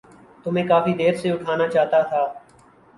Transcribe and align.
تمہیں 0.45 0.67
کافی 0.67 0.93
دیر 0.99 1.13
سے 1.21 1.31
اٹھانا 1.31 1.67
چاہتا 1.67 2.01
تھا۔ 2.01 2.23